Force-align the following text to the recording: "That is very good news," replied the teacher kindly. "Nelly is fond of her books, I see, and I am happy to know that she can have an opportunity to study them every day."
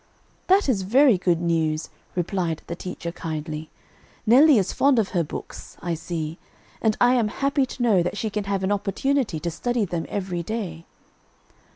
"That 0.47 0.67
is 0.67 0.81
very 0.81 1.19
good 1.19 1.39
news," 1.39 1.91
replied 2.15 2.63
the 2.65 2.75
teacher 2.75 3.11
kindly. 3.11 3.69
"Nelly 4.25 4.57
is 4.57 4.73
fond 4.73 4.97
of 4.97 5.09
her 5.09 5.23
books, 5.23 5.77
I 5.79 5.93
see, 5.93 6.39
and 6.81 6.97
I 6.99 7.13
am 7.13 7.27
happy 7.27 7.67
to 7.67 7.83
know 7.83 8.01
that 8.01 8.17
she 8.17 8.31
can 8.31 8.45
have 8.45 8.63
an 8.63 8.71
opportunity 8.71 9.39
to 9.39 9.51
study 9.51 9.85
them 9.85 10.07
every 10.09 10.41
day." 10.41 10.87